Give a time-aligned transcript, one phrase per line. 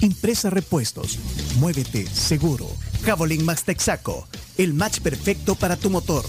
[0.00, 1.18] Impresa Repuestos.
[1.58, 2.66] Muévete seguro.
[3.04, 4.26] Javelin Max Texaco.
[4.58, 6.24] El match perfecto para tu motor.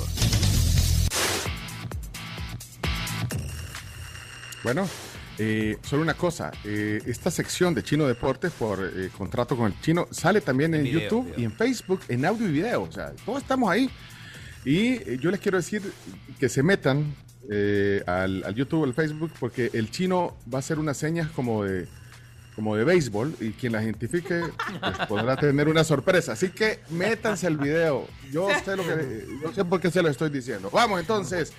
[4.64, 4.88] Bueno,
[5.38, 9.80] eh, solo una cosa, eh, esta sección de Chino Deportes por eh, contrato con el
[9.82, 11.40] Chino sale también en, En video, YouTube video.
[11.40, 13.90] y en Facebook, en audio y video, o sea, todos estamos ahí.
[14.66, 15.84] Y eh, yo les quiero decir
[16.40, 17.14] que se metan
[17.52, 21.30] eh, al, al YouTube o al Facebook porque el Chino va a hacer unas señas
[21.30, 21.88] como de
[22.56, 24.42] como de béisbol y quien la identifique
[24.80, 26.34] pues, podrá tener una sorpresa.
[26.34, 28.08] Así que métanse al video.
[28.32, 30.70] Yo sé lo que yo sé por qué se lo estoy diciendo.
[30.72, 31.54] Vamos entonces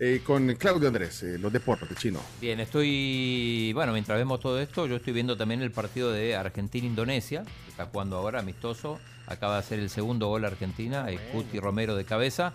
[0.00, 2.20] eh, con Claudio Andrés, eh, los deportes, Chino.
[2.40, 3.72] Bien, estoy.
[3.74, 7.86] Bueno, mientras vemos todo esto, yo estoy viendo también el partido de Argentina-Indonesia, que está
[7.86, 8.98] jugando ahora amistoso.
[9.26, 12.54] Acaba de hacer el segundo gol Argentina, el Cuti Romero de cabeza.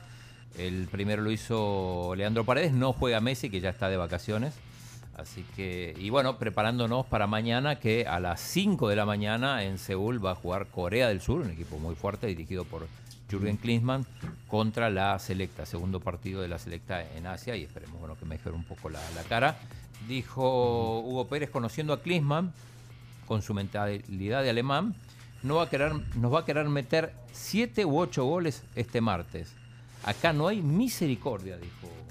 [0.57, 4.53] El primero lo hizo Leandro Paredes, no juega Messi, que ya está de vacaciones.
[5.15, 9.77] Así que, y bueno, preparándonos para mañana, que a las 5 de la mañana en
[9.77, 12.87] Seúl va a jugar Corea del Sur, un equipo muy fuerte dirigido por
[13.29, 14.05] Jürgen Klinsmann,
[14.47, 18.55] contra la Selecta, segundo partido de la Selecta en Asia, y esperemos bueno, que mejore
[18.55, 19.57] un poco la, cara.
[20.07, 22.51] Dijo Hugo Pérez, conociendo a Klinsmann,
[23.27, 24.95] con su mentalidad de alemán,
[25.43, 29.53] no va a querer, nos va a querer meter 7 u 8 goles este martes.
[30.03, 32.02] Acá no hay misericordia, dijo.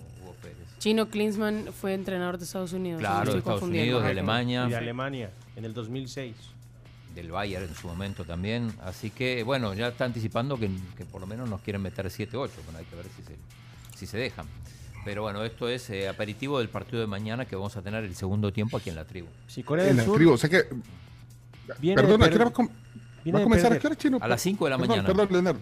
[0.83, 2.99] Chino Klinsmann fue entrenador de Estados Unidos.
[2.99, 3.63] Claro, de Estados.
[3.63, 4.65] Unidos, de Alemania.
[4.67, 6.35] Y de Alemania, en el 2006.
[7.15, 8.73] del Bayern en su momento también.
[8.83, 12.31] Así que, bueno, ya está anticipando que, que por lo menos nos quieren meter 7-8.
[12.33, 13.37] Bueno, hay que ver si se,
[13.97, 14.47] si se dejan.
[15.05, 18.17] Pero bueno, esto es eh, aperitivo del partido de mañana que vamos a tener el
[18.17, 19.29] segundo tiempo aquí en la tribu.
[19.47, 20.65] Si Corea En del la Sur tribu, o sea que
[21.79, 22.69] viene Perdona, ¿a per- qué hora va a com-
[23.23, 24.19] viene va a de comenzar a qué hora, Chino?
[24.21, 25.07] A las 5 de la Perdón, mañana.
[25.07, 25.61] Perdón, Leonardo.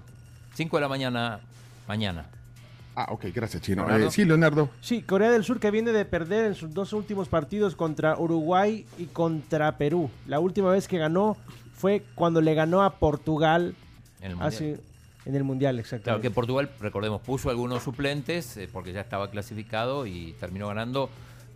[0.55, 1.41] 5 de la mañana,
[1.87, 2.27] mañana.
[3.03, 3.83] Ah, ok, gracias, Chino.
[3.85, 4.07] Leonardo.
[4.07, 4.69] Eh, sí, Leonardo.
[4.81, 8.85] Sí, Corea del Sur que viene de perder en sus dos últimos partidos contra Uruguay
[8.99, 10.11] y contra Perú.
[10.27, 11.37] La última vez que ganó
[11.75, 13.75] fue cuando le ganó a Portugal
[14.21, 14.49] En el Mundial.
[14.49, 14.81] hace-
[15.27, 16.05] en el Mundial, exactamente.
[16.05, 21.09] Claro que Portugal, recordemos, puso algunos suplentes eh, porque ya estaba clasificado y terminó ganando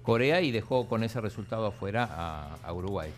[0.03, 3.11] Corea y dejó con ese resultado afuera a, a Uruguay.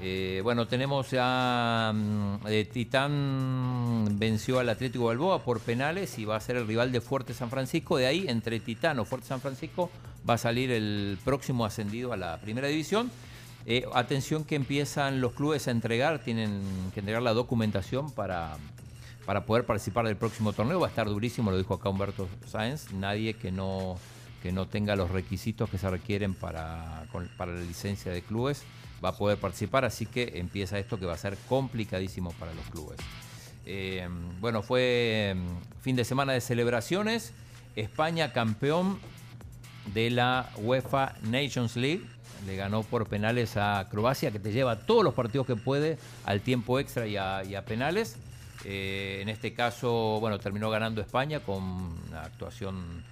[0.00, 6.36] Eh, bueno, tenemos ya mm, eh, Titán venció al Atlético Balboa por penales y va
[6.36, 7.96] a ser el rival de Fuerte San Francisco.
[7.96, 9.90] De ahí, entre Titán o Fuerte San Francisco,
[10.28, 13.10] va a salir el próximo ascendido a la primera división.
[13.64, 16.62] Eh, atención que empiezan los clubes a entregar, tienen
[16.92, 18.58] que entregar la documentación para,
[19.24, 20.78] para poder participar del próximo torneo.
[20.78, 22.92] Va a estar durísimo, lo dijo acá Humberto Sáenz.
[22.92, 23.96] Nadie que no,
[24.42, 27.06] que no tenga los requisitos que se requieren para,
[27.38, 28.62] para la licencia de clubes
[29.04, 29.84] va a poder participar.
[29.84, 32.98] Así que empieza esto que va a ser complicadísimo para los clubes.
[33.64, 34.08] Eh,
[34.40, 37.32] bueno, fue mm, fin de semana de celebraciones.
[37.74, 38.98] España campeón
[39.92, 42.04] de la UEFA Nations League.
[42.46, 46.42] Le ganó por penales a Croacia, que te lleva todos los partidos que puede al
[46.42, 48.16] tiempo extra y a, y a penales.
[48.64, 53.02] Eh, en este caso, bueno, terminó ganando España con una actuación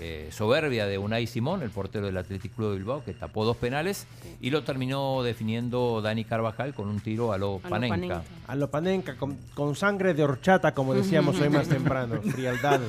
[0.00, 3.56] eh, soberbia de Unai Simón, el portero del Athletic Club de Bilbao, que tapó dos
[3.56, 4.06] penales
[4.40, 7.70] y lo terminó definiendo Dani Carvajal con un tiro a lo A lo.
[7.70, 8.22] Panenka.
[8.46, 12.20] A lo panenca, con, con sangre de horchata, como decíamos hoy más temprano.
[12.22, 12.80] Frialdad.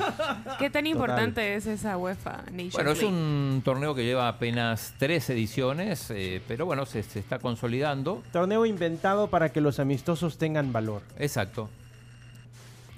[0.60, 5.30] ¿Qué tan importante es esa UEFA Nations Bueno, es un torneo que lleva apenas tres
[5.30, 8.24] ediciones, eh, pero bueno, se, se está consolidando.
[8.32, 11.02] Torneo inventado para que los amistosos tengan valor.
[11.18, 11.70] Exacto.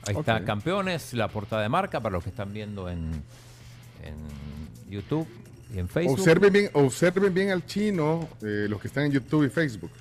[0.06, 0.22] Ahí Ok.
[0.22, 3.24] está, campeones, la portada de marca para los que están viendo en,
[4.08, 5.28] en YouTube
[5.74, 6.20] y en Facebook.
[6.20, 9.92] Observen bien, observen bien al chino, eh, los que están en YouTube y Facebook.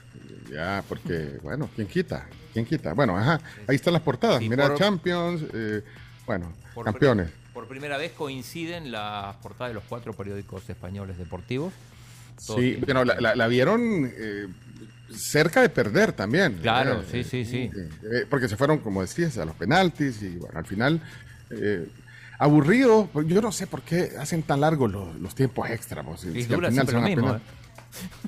[0.52, 2.26] Ya, porque, bueno, ¿quién quita?
[2.52, 2.92] ¿Quién quita?
[2.94, 4.38] Bueno, ajá, ahí están las portadas.
[4.38, 5.82] Sí, Mira, por- Champions, eh,
[6.24, 7.28] bueno, Por campeones.
[7.52, 11.72] Por primera vez coinciden las portadas de los cuatro periódicos españoles deportivos.
[12.38, 14.46] Sí, pero la, la- la vieron eh,
[15.10, 16.58] cerca de perder también.
[16.60, 17.70] Claro, sí, sí, sí.
[18.28, 21.00] porque se fueron, como decías, a los penaltis y bueno, al final,
[22.38, 23.08] aburrido.
[23.12, 26.02] pues, Yo no sé por qué hacen tan largos los, los tiempos extra.
[26.02, 27.40] pues, si- Y si al dura final siempre lo mismo.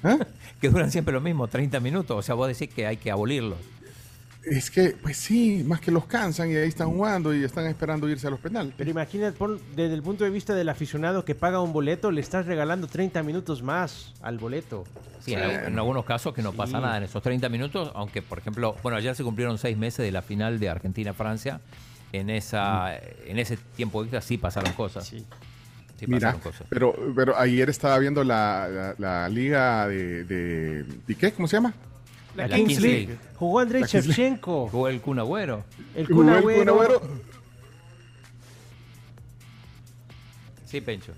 [0.04, 0.18] ¿eh?
[0.60, 2.16] que duran siempre lo mismo, 30 minutos.
[2.18, 3.58] O sea, vos decís que hay que abolirlos.
[4.44, 8.08] Es que, pues sí, más que los cansan y ahí están jugando y están esperando
[8.08, 8.72] irse a los penales.
[8.78, 9.36] Pero imagínate,
[9.76, 13.22] desde el punto de vista del aficionado que paga un boleto, le estás regalando 30
[13.24, 14.84] minutos más al boleto.
[15.20, 18.22] Sí, en, al- en algunos casos que no pasa nada en esos 30 minutos, aunque
[18.22, 21.60] por ejemplo, bueno, ayer se cumplieron seis meses de la final de Argentina-Francia.
[22.12, 22.96] En esa,
[23.26, 25.06] en ese tiempo extra sí pasaron cosas.
[25.06, 25.24] Sí.
[25.98, 26.66] Sí Mira, pasaron cosas.
[26.70, 31.32] pero, pero ayer estaba viendo la, la- la liga de, de, ¿de qué?
[31.32, 31.74] ¿Cómo se llama?
[32.36, 33.06] La, La Kings Kings League.
[33.08, 33.18] League.
[33.34, 34.16] Jugó Andrei La Kings League.
[34.22, 34.68] Shevchenko.
[34.68, 35.64] Jugó el Kun Agüero.
[35.94, 36.68] El Jugó Kun.
[36.68, 37.02] Agüero.
[40.66, 41.12] Sí, Pencho.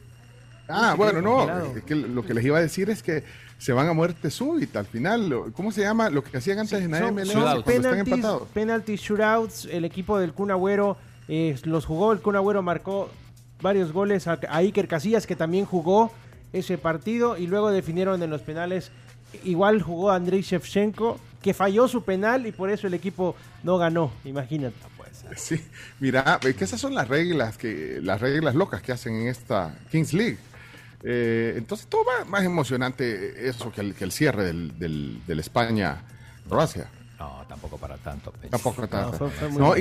[0.70, 1.74] Ah, bueno, no.
[1.76, 3.24] es que lo que les iba a decir es que
[3.58, 5.52] se van a muerte súbita al final.
[5.54, 6.08] ¿Cómo se llama?
[6.10, 7.70] Lo que hacían antes en la Son, MLS son Shootouts.
[7.70, 8.48] están empatados.
[9.70, 10.96] El equipo del Kun Agüero
[11.28, 12.12] eh, los jugó.
[12.12, 13.10] El Kun Agüero marcó
[13.60, 16.10] varios goles a, a Iker Casillas, que también jugó
[16.52, 17.36] ese partido.
[17.36, 18.90] Y luego definieron en los penales.
[19.44, 24.10] Igual jugó Andrei Shevchenko, que falló su penal y por eso el equipo no ganó.
[24.24, 24.74] Imagínate.
[25.36, 25.60] Sí,
[26.00, 29.76] mira, es que esas son las reglas que las reglas locas que hacen en esta
[29.90, 30.38] Kings League.
[31.02, 35.38] Eh, entonces todo va más emocionante eso que el, que el cierre del, del, del
[35.40, 36.88] España-Croacia.
[37.18, 38.30] No, tampoco para tanto.
[38.32, 38.48] Pencho.
[38.50, 39.28] Tampoco tanto.
[39.30, 39.76] fue muy No,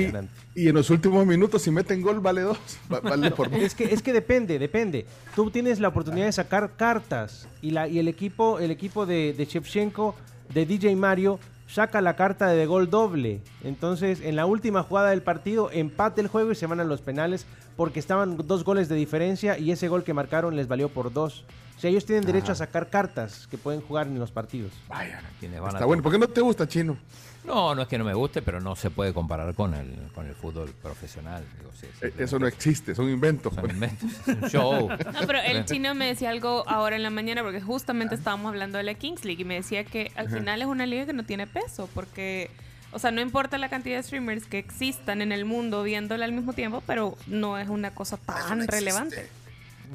[0.54, 2.58] y, en los últimos minutos, si meten gol, vale dos.
[2.92, 5.06] Va- Vale por Es que, es que depende, depende.
[5.34, 9.32] Tú tienes la oportunidad de sacar cartas y, la, y el equipo, el equipo de,
[9.32, 10.14] de Shevchenko,
[10.52, 11.40] de DJ Mario,
[11.70, 13.40] saca la carta de gol doble.
[13.62, 17.00] Entonces, en la última jugada del partido, empate el juego y se van a los
[17.00, 17.46] penales
[17.76, 21.44] porque estaban dos goles de diferencia y ese gol que marcaron les valió por dos.
[21.76, 24.72] O sea, ellos tienen derecho a sacar cartas que pueden jugar en los partidos.
[24.88, 26.02] Vaya, a está bueno.
[26.02, 26.98] ¿Por qué no te gusta, Chino?
[27.44, 30.26] No, no es que no me guste, pero no se puede comparar con el, con
[30.26, 31.42] el fútbol profesional.
[31.58, 33.54] Digo, sí, Eh, Eso no existe, son inventos.
[33.54, 33.72] son pues.
[33.74, 34.88] inventos, es un show.
[35.12, 38.76] No, pero el chino me decía algo ahora en la mañana porque justamente estábamos hablando
[38.78, 41.24] de la Kings League y me decía que al final es una liga que no
[41.24, 42.50] tiene peso porque,
[42.92, 46.32] o sea, no importa la cantidad de streamers que existan en el mundo viéndola al
[46.32, 49.28] mismo tiempo, pero no es una cosa tan relevante.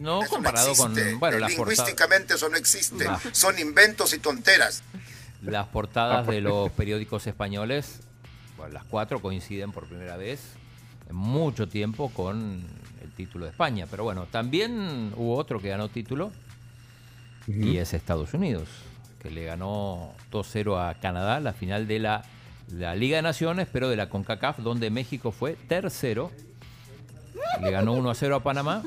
[0.02, 1.12] No Eso no comparado existe.
[1.12, 3.06] con bueno, las Lingüísticamente eso no existe.
[3.08, 3.20] Ah.
[3.32, 4.84] Son inventos y tonteras.
[5.46, 8.02] Las portadas de los periódicos españoles,
[8.58, 10.56] bueno, las cuatro coinciden por primera vez
[11.10, 12.64] en mucho tiempo con
[13.04, 13.86] el título de España.
[13.90, 16.32] Pero bueno, también hubo otro que ganó título
[17.48, 18.68] y es Estados Unidos,
[19.22, 22.24] que le ganó 2-0 a Canadá, la final de la,
[22.72, 26.32] la Liga de Naciones, pero de la CONCACAF, donde México fue tercero.
[27.62, 28.84] Le ganó 1-0 a Panamá.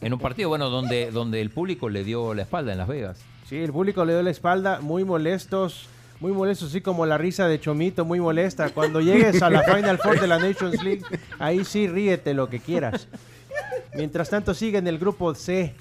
[0.00, 3.20] En un partido, bueno, donde, donde el público le dio la espalda en Las Vegas.
[3.48, 5.86] Sí, el público le dio la espalda, muy molestos,
[6.20, 8.68] muy molestos, así como la risa de Chomito, muy molesta.
[8.68, 11.02] Cuando llegues a la Final Four de la Nations League,
[11.38, 13.08] ahí sí ríete lo que quieras.
[13.94, 15.72] Mientras tanto sigue en el grupo C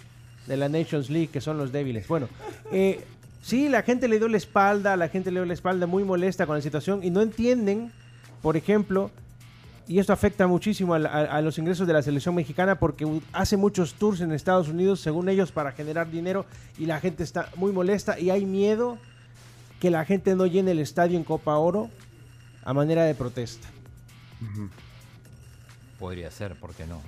[0.46, 2.08] de la Nations League, que son los débiles.
[2.08, 2.30] Bueno,
[2.72, 3.04] eh,
[3.42, 6.46] sí, la gente le dio la espalda, la gente le dio la espalda muy molesta
[6.46, 7.92] con la situación y no entienden,
[8.42, 9.12] por ejemplo,
[9.88, 13.56] y esto afecta muchísimo a, a- a los ingresos de la selección mexicana porque hace
[13.58, 16.46] muchos tours en Estados Unidos, según ellos, para generar dinero
[16.78, 18.98] y la gente está muy molesta y hay miedo
[19.80, 21.90] que la gente no llene el estadio en Copa Oro
[22.64, 23.68] a manera de protesta.
[26.00, 27.02] Podría ser, ¿por qué no?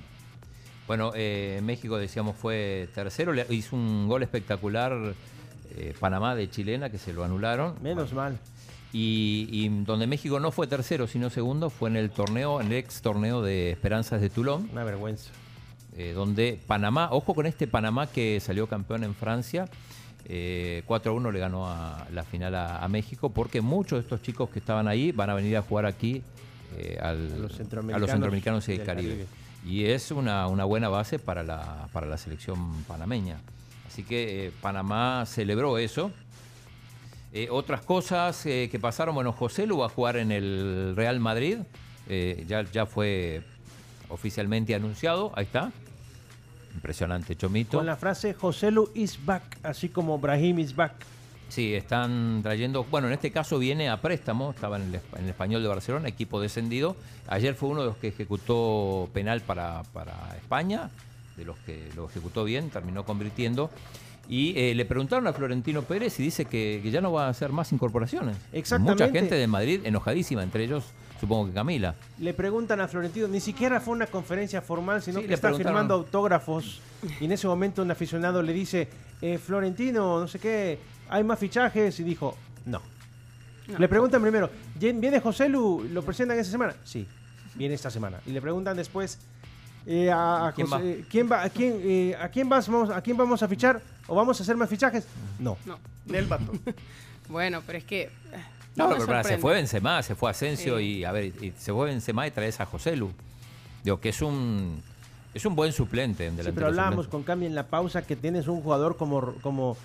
[0.88, 3.34] Bueno, eh, México, decíamos, fue tercero.
[3.34, 5.14] Le hizo un gol espectacular
[5.76, 7.76] eh, Panamá de chilena, que se lo anularon.
[7.84, 8.40] Menos mal.
[8.92, 12.74] Y, y donde México no fue tercero, sino segundo, fue en el torneo, en el
[12.74, 15.30] ex torneo de Esperanzas de Toulon, Una vergüenza.
[15.96, 19.70] eh, donde Panamá, ojo con este Panamá que salió campeón en Francia,
[20.26, 24.50] eh, 4-1 le ganó a la final a, a México, porque muchos de estos chicos
[24.50, 26.24] que estaban ahí van a venir a jugar aquí
[26.78, 29.10] eh, al- A los a centroamericanos los centroamericanos y el del Caribe.
[29.10, 29.28] Caribe.
[29.66, 33.38] Y es una, una buena base para la, para la selección panameña.
[33.88, 36.12] Así que eh, Panamá celebró eso.
[37.32, 41.20] Eh, otras cosas eh, que pasaron, bueno, José lo va a jugar en el Real
[41.20, 41.60] Madrid,
[42.08, 43.44] eh, ya, ya fue
[44.10, 45.72] oficialmente anunciado, ahí está.
[46.74, 47.78] Impresionante, Chomito.
[47.78, 50.94] Con la frase Joselu is back, así como Brahim is back.
[51.50, 55.30] Sí, están trayendo, bueno, en este caso viene a préstamo, estaba en el, en el
[55.30, 56.96] Español de Barcelona, equipo descendido.
[57.28, 60.90] Ayer fue uno de los que ejecutó penal para, para España,
[61.38, 63.72] de los que lo ejecutó bien, terminó convirtiendo.
[64.30, 67.30] Y eh, le preguntaron a Florentino Pérez y dice que, que ya no va a
[67.30, 68.38] hacer más incorporaciones.
[68.54, 69.04] Exactamente.
[69.06, 70.86] Mucha gente de Madrid enojadísima, entre ellos
[71.20, 71.96] supongo que Camila.
[72.20, 75.48] Le preguntan a Florentino, ni siquiera fue una conferencia formal, sino Sí, que le está
[75.48, 75.74] preguntaron.
[75.74, 76.80] firmando autógrafos.
[77.20, 78.88] Y en ese momento un aficionado le dice,
[79.22, 80.78] eh, Florentino, no sé qué,
[81.10, 82.00] ¿hay más fichajes?
[82.00, 82.82] Y dijo, no.
[83.80, 85.88] Le preguntan primero, ¿viene viene José Lu?
[85.92, 86.76] ¿Lo presentan esta semana?
[86.84, 87.06] Sí,
[87.56, 88.20] viene esta semana.
[88.28, 89.18] Y le preguntan después,
[89.88, 91.44] eh, a, a ¿Quién José- ¿quién va?
[91.44, 93.82] ¿A quién, eh, ¿a quién vas, vamos, ¿A quién vamos a fichar?
[94.10, 95.06] ¿O vamos a hacer más fichajes?
[95.40, 95.58] No.
[95.66, 95.78] No.
[96.06, 96.52] Del vato.
[97.30, 98.10] Bueno, pero es que eh,
[98.76, 100.84] No, pero se fue Benzema, se fue Asensio Sí.
[101.00, 103.12] y a ver, y se fue Benzema y traes a José Lu.
[103.84, 104.82] Digo que es un
[105.36, 107.12] es un buen suplente en Sí, delantero pero hablábamos suplente.
[107.12, 109.78] con Cami en la pausa que tienes un jugador como, como,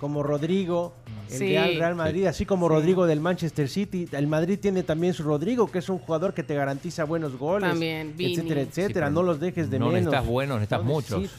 [0.00, 0.92] como Rodrigo,
[1.30, 1.48] el Sí.
[1.50, 4.08] Real, Real Madrid, así como Rodrigo del Manchester City.
[4.10, 7.70] El Madrid tiene también su Rodrigo, que es un jugador que te garantiza buenos goles,
[7.70, 8.32] También, Vini.
[8.34, 9.10] etcétera, Sí, etcétera.
[9.10, 10.00] no los dejes de no menos.
[10.10, 11.30] necesitas buenos, necesitas No muchos.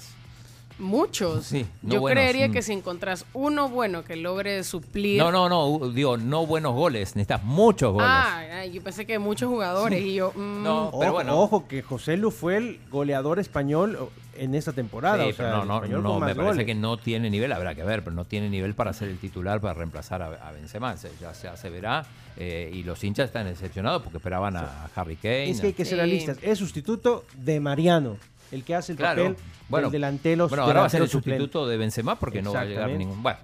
[0.82, 1.46] Muchos.
[1.46, 2.52] Sí, no Yo buenos, creería mm.
[2.52, 5.18] que si encontrás uno bueno que logre suplir.
[5.20, 8.10] No, no, no, digo, no buenos goles, necesitas muchos goles.
[8.12, 10.32] Ah, yo pensé que muchos jugadores y yo.
[10.36, 11.40] mm, No, Ojo, pero bueno.
[11.40, 13.98] ojo, que José Lu fue el goleador español
[14.36, 15.24] en esta temporada.
[15.24, 16.66] Sí, o sea, pero no, no, español no, con me parece goles.
[16.66, 19.62] que no tiene nivel, habrá que ver, pero no tiene nivel para ser el titular,
[19.62, 20.98] para reemplazar a, a Benzema.
[20.98, 22.06] Se- Ya, ya se verá.
[22.38, 25.50] eh, y los hinchas están decepcionados porque esperaban a, a Harry Kane.
[25.52, 25.96] Es que hay que ser Sí.
[25.98, 26.38] realistas.
[26.42, 28.16] Es sustituto de Mariano,
[28.52, 29.24] el que hace el Claro.
[29.24, 29.38] papel
[29.70, 30.48] Bueno, del delantero.
[30.48, 31.40] bueno, ahora va a ser el suplente.
[31.42, 33.22] sustituto de Benzema porque no va a llegar ningún.
[33.24, 33.40] Bueno,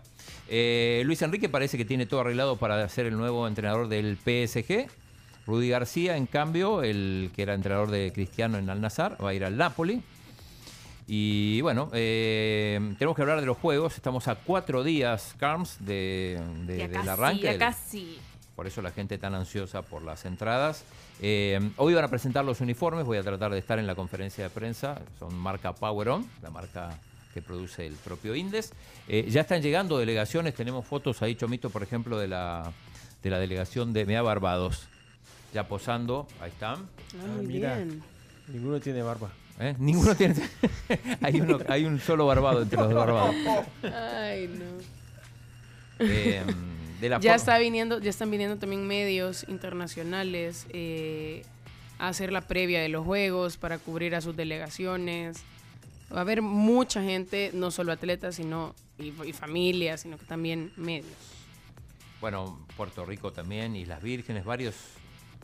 [0.50, 4.88] eh, Luis Enrique parece que tiene todo arreglado para ser el nuevo entrenador del PSG.
[5.46, 9.34] Rudy García, en cambio, el que era entrenador de Cristiano en Al Nazar, va a
[9.34, 10.02] ir al Napoli.
[11.08, 13.96] Y bueno, eh, tenemos que hablar de los juegos.
[13.96, 17.44] Estamos a cuatro días, Carms, de, de- del arranque.
[17.44, 18.18] ya casi.
[18.58, 20.84] Por eso la gente tan ansiosa por las entradas.
[21.22, 24.46] Eh, hoy van a presentar los uniformes, voy a tratar de estar en la conferencia
[24.46, 25.00] de prensa.
[25.20, 26.90] Son marca Power On, la marca
[27.36, 28.74] que produce el propio Indes.
[29.08, 32.74] Eh, ya están llegando delegaciones, tenemos fotos ahí, Chomito, por ejemplo, de la,
[33.22, 34.88] de la delegación de Mea Barbados.
[35.54, 36.80] Ya posando, ahí están.
[37.14, 37.76] ah, muy mira.
[37.76, 38.02] bien.
[38.48, 39.30] Ninguno tiene barba.
[39.60, 39.76] ¿eh?
[39.78, 40.34] Ninguno tiene.
[41.22, 43.36] hay, uno, hay un solo barbado entre los barbados.
[43.84, 44.66] Ay, no.
[46.00, 46.44] Eh,
[47.00, 51.44] de la Ya está viniendo, ya están viniendo también medios internacionales eh,
[52.00, 55.44] a hacer la previa de los juegos para cubrir a sus delegaciones.
[56.14, 60.72] Va a haber mucha gente, no solo atletas, sino y, y familias, sino que también
[60.78, 61.12] medios.
[62.22, 64.76] bueno, Puerto Rico también, Islas Vírgenes, varios,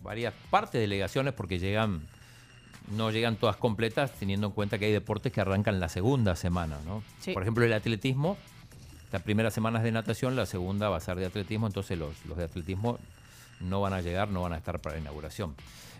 [0.02, 2.02] varias partes de delegaciones porque llegan,
[2.96, 6.80] no llegan todas completas, teniendo en cuenta que hay deportes que arrancan la segunda semana,
[6.86, 7.04] ¿no?
[7.20, 7.34] Sí.
[7.34, 8.38] Por ejemplo, el atletismo,
[9.14, 12.26] la primera semana es de natación, la segunda va a ser de atletismo, entonces los,
[12.26, 12.98] los de atletismo
[13.60, 15.54] no van a llegar, no van a estar para la inauguración.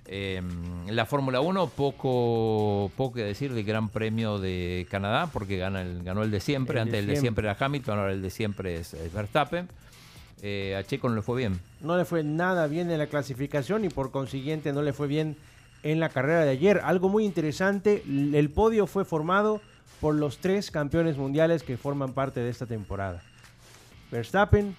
[0.08, 0.42] Eh,
[0.90, 6.02] la Fórmula 1, poco, poco que decir del Gran Premio de Canadá, porque gana el,
[6.02, 7.48] ganó el de siempre, El de antes el de siempre.
[7.48, 9.70] era Hamilton, ahora el de siempre es, es Verstappen.
[10.42, 11.60] Eh, a Checo no le fue bien.
[11.82, 15.38] No le fue nada bien en la clasificación y por consiguiente no le fue bien
[15.84, 16.82] en la carrera de ayer.
[16.84, 19.62] Algo muy interesante, el podio fue formado
[20.00, 23.22] por los tres campeones mundiales que forman parte de esta temporada.
[24.12, 24.76] Verstappen,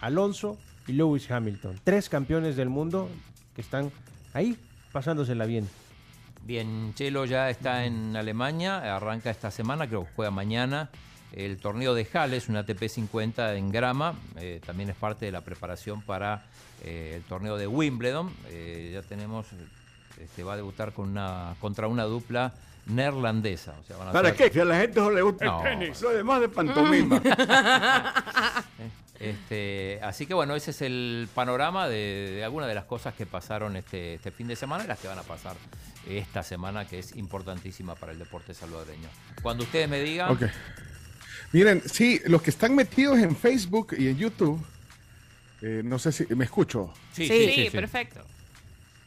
[0.00, 1.80] Alonso y Lewis Hamilton.
[1.84, 3.08] Tres campeones del mundo
[3.54, 3.90] que están
[4.34, 4.58] ahí
[4.92, 5.68] pasándosela bien.
[6.44, 10.90] Bien, Chelo ya está en Alemania, arranca esta semana, creo que juega mañana.
[11.32, 15.42] El torneo de Hales, un ATP 50 en grama, eh, también es parte de la
[15.42, 16.46] preparación para
[16.82, 18.32] eh, el torneo de Wimbledon.
[18.48, 19.46] Eh, ya tenemos,
[20.18, 22.54] este, va a debutar con una, contra una dupla
[22.88, 23.74] neerlandesa.
[23.80, 24.50] O sea, van a ¿Para ser- qué?
[24.52, 25.58] Si a la gente no le gusta No.
[25.66, 26.00] el tenis.
[26.02, 27.22] Lo demás de pantomima.
[29.20, 33.26] Este, así que bueno, ese es el panorama de, de algunas de las cosas que
[33.26, 35.56] pasaron este, este fin de semana y las que van a pasar
[36.08, 39.08] esta semana, que es importantísima para el deporte salvadoreño.
[39.42, 40.42] Cuando ustedes me digan, Ok.
[41.52, 44.64] Miren, sí, los que están metidos en Facebook y en YouTube,
[45.62, 47.70] eh, no sé si me escucho, sí, Sí, sí, sí, sí.
[47.70, 48.20] perfecto.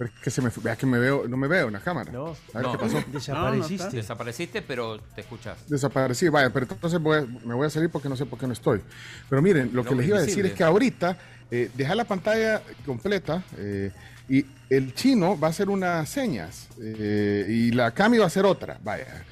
[0.01, 2.11] Pero es que se me, vea que me veo, no me veo en la cámara.
[2.11, 2.29] No.
[2.29, 2.71] A ver No.
[2.71, 3.03] qué pasó.
[3.13, 3.95] Desapareciste.
[3.97, 5.59] Desapareciste, pero te escuchas.
[5.69, 8.47] Desaparecí, vaya, pero entonces voy a- me voy a salir porque no sé por qué
[8.47, 8.81] no estoy.
[9.29, 11.19] Pero miren, lo que les iba a decir es que ahorita
[11.51, 13.91] eh, deja la pantalla completa eh,
[14.27, 18.43] y el chino va a hacer unas señas eh, y la Cami va a hacer
[18.43, 19.23] otra, vaya.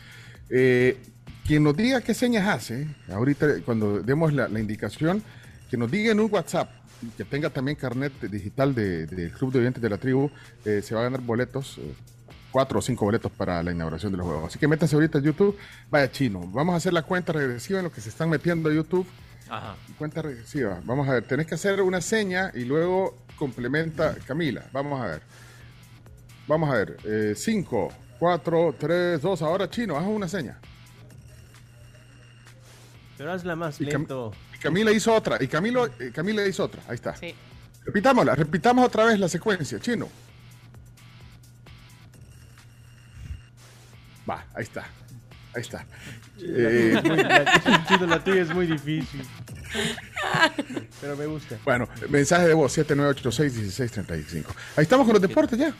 [0.51, 0.99] Eh,
[1.47, 5.23] quien nos diga qué señas hace, ahorita cuando demos la, la indicación,
[5.71, 6.69] que nos diga en un WhatsApp,
[7.17, 10.29] que tenga también carnet digital de- del Club de Oyentes de la Tribu,
[10.65, 11.77] eh, se va a ganar boletos.
[11.79, 11.93] eh,
[12.51, 14.45] cuatro o cinco boletos para la inauguración de los juegos.
[14.47, 15.55] Así que métanse ahorita a YouTube.
[15.91, 16.41] Vaya chino.
[16.47, 19.05] Vamos a hacer la cuenta regresiva en lo que se están metiendo a YouTube.
[19.47, 19.75] Ajá.
[19.99, 20.81] Cuenta regresiva.
[20.83, 21.23] Vamos a ver.
[21.27, 24.65] Tenés que hacer una seña y luego complementa Camila.
[24.73, 25.21] Vamos a ver.
[26.47, 27.35] Vamos a ver.
[27.37, 29.41] 5, 4, 3, 2.
[29.43, 30.57] Ahora chino, haz una seña.
[33.17, 34.31] Pero hazla más lento.
[34.33, 35.37] Y Camila hizo otra.
[35.41, 36.81] Y Camilo, eh, Camila hizo otra.
[36.87, 37.15] Ahí está.
[37.15, 37.33] Sí.
[37.85, 38.35] Repitámosla.
[38.35, 39.79] Repitamos otra vez la secuencia.
[39.79, 40.09] Chino.
[44.29, 44.87] Va, ahí está.
[45.55, 45.85] Ahí está.
[46.41, 49.25] Eh, la, Chino, la tuya es muy difícil.
[51.01, 51.57] Pero me gusta.
[51.63, 54.45] Bueno, mensaje de voz 7986-1635.
[54.75, 55.73] Ahí estamos con los deportes ya.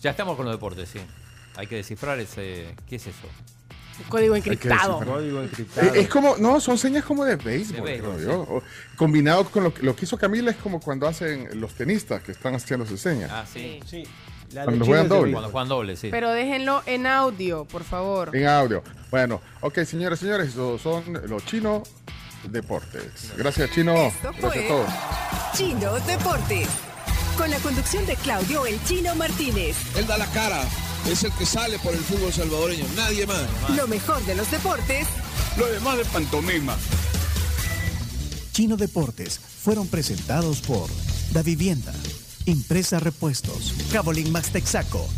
[0.00, 1.00] Ya estamos con los deportes, sí.
[1.56, 2.74] Hay que descifrar ese.
[2.88, 3.28] ¿Qué es eso?
[4.08, 4.94] Código que encriptado.
[4.98, 5.18] descifrar.
[5.18, 5.94] Código encriptado.
[5.94, 8.62] Eh, Es como, no, son señas como de béisbol, De béisbol, creo yo.
[8.96, 12.32] Combinado con lo, que- lo que hizo Camila es como cuando hacen los tenistas que
[12.32, 13.30] están haciendo sus señas.
[13.32, 13.80] Ah, sí.
[13.86, 14.04] Sí.
[14.52, 15.32] La Cuando juegan doble.
[15.32, 16.08] Cuando juegan doble, sí.
[16.10, 18.34] Pero déjenlo en audio, por favor.
[18.34, 18.82] En audio.
[19.10, 21.88] Bueno, ok, señores, señores, esos son los chinos
[22.48, 23.32] deportes.
[23.36, 23.94] Gracias, Chino.
[23.94, 24.88] Esto Gracias a todos.
[25.54, 26.68] Chino Deportes.
[27.36, 29.76] Con la conducción de Claudio El Chino Martínez.
[29.96, 30.62] Él da la cara,
[31.08, 33.42] es el que sale por el fútbol salvadoreño, nadie más.
[33.76, 35.06] Lo mejor de los deportes
[35.56, 36.76] Lo demás de pantomima.
[38.52, 40.90] Chino Deportes fueron presentados por
[41.32, 41.92] Da Vivienda,
[42.46, 45.08] Impresa Repuestos, Cabolín Max Texaco,